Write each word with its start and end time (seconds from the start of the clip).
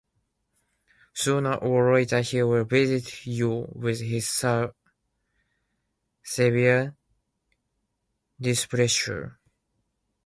Sooner 1.13 1.53
or 1.57 1.93
later 1.93 2.21
he 2.21 2.41
will 2.41 2.63
visit 2.63 3.27
you 3.27 3.71
with 3.75 3.99
his 4.01 4.27
severe 6.23 6.95
displeasure. 8.39 9.37